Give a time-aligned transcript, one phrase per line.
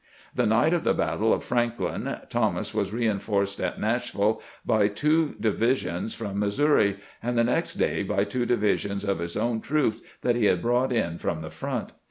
[0.33, 5.35] The night of the battle of Frank lin, Thomas was reinforced at Nashville by two
[5.39, 10.35] divisions from Missouri, and the next day by two divisions of his own troops that
[10.35, 11.93] he had brought in from the front.